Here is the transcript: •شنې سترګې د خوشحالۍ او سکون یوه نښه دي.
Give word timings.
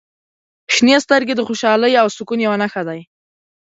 •شنې 0.73 0.95
سترګې 1.05 1.33
د 1.35 1.41
خوشحالۍ 1.47 1.93
او 2.01 2.07
سکون 2.17 2.39
یوه 2.45 2.57
نښه 2.61 2.81
دي. 2.87 3.01